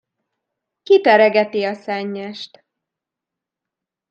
Kiteregeti 0.83 1.63
a 1.65 1.73
szennyest. 1.73 2.63